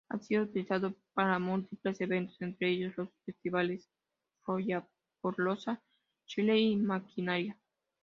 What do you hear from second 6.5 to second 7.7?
y Maquinaria.